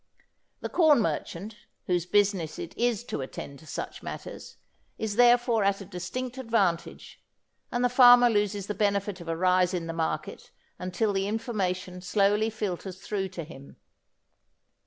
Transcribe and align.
The 0.61 0.69
corn 0.69 0.99
merchant, 0.99 1.57
whose 1.85 2.07
business 2.07 2.57
it 2.57 2.75
is 2.75 3.03
to 3.03 3.21
attend 3.21 3.59
to 3.59 3.67
such 3.67 4.01
matters, 4.01 4.57
is 4.97 5.15
therefore 5.15 5.63
at 5.63 5.79
a 5.79 5.85
distinct 5.85 6.39
advantage, 6.39 7.21
and 7.71 7.85
the 7.85 7.87
farmer 7.87 8.27
loses 8.27 8.65
the 8.65 8.73
benefit 8.73 9.21
of 9.21 9.27
a 9.27 9.37
rise 9.37 9.75
in 9.75 9.85
the 9.85 9.93
market 9.93 10.49
until 10.79 11.13
the 11.13 11.27
information 11.27 12.01
slowly 12.01 12.49
filters 12.49 12.99
through 12.99 13.29
to 13.29 13.43
him. 13.43 13.77